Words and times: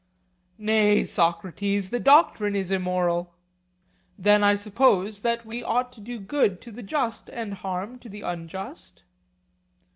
Nay, 0.57 1.03
Socrates; 1.03 1.91
the 1.91 1.99
doctrine 1.99 2.55
is 2.55 2.71
immoral. 2.71 3.35
Then 4.17 4.43
I 4.43 4.55
suppose 4.55 5.19
that 5.19 5.45
we 5.45 5.61
ought 5.61 5.91
to 5.93 6.01
do 6.01 6.19
good 6.19 6.59
to 6.61 6.71
the 6.71 6.81
just 6.81 7.29
and 7.29 7.53
harm 7.53 7.99
to 7.99 8.09
the 8.09 8.21
unjust? 8.21 9.03